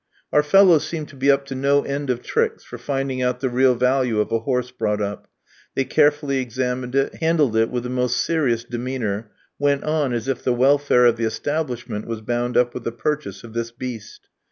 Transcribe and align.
Our 0.33 0.41
fellows 0.41 0.83
seemed 0.83 1.09
to 1.09 1.15
be 1.15 1.29
up 1.29 1.45
to 1.45 1.53
no 1.53 1.83
end 1.83 2.09
of 2.09 2.23
tricks 2.23 2.63
for 2.63 2.79
finding 2.79 3.21
out 3.21 3.39
the 3.39 3.51
real 3.51 3.75
value 3.75 4.19
of 4.19 4.31
a 4.31 4.39
horse 4.39 4.71
brought 4.71 4.99
up; 4.99 5.27
they 5.75 5.83
carefully 5.85 6.39
examined 6.39 6.95
it, 6.95 7.13
handled 7.21 7.55
it 7.55 7.69
with 7.69 7.83
the 7.83 7.89
most 7.89 8.17
serious 8.17 8.63
demeanour, 8.63 9.29
went 9.59 9.83
on 9.83 10.11
as 10.11 10.27
if 10.27 10.43
the 10.43 10.53
welfare 10.55 11.05
of 11.05 11.17
the 11.17 11.25
establishment 11.25 12.07
was 12.07 12.21
bound 12.21 12.57
up 12.57 12.73
with 12.73 12.83
the 12.83 12.91
purchase 12.91 13.43
of 13.43 13.53
this 13.53 13.69
beast. 13.69 14.27